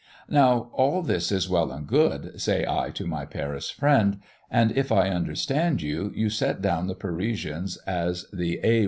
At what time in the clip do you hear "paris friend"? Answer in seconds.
3.23-4.19